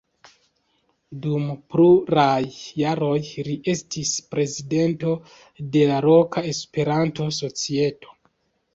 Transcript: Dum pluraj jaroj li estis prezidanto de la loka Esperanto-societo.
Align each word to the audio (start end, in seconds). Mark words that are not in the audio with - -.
Dum 1.25 1.43
pluraj 1.73 2.41
jaroj 2.81 3.19
li 3.49 3.59
estis 3.75 4.15
prezidanto 4.33 5.15
de 5.79 5.87
la 5.95 6.03
loka 6.11 6.47
Esperanto-societo. 6.57 8.23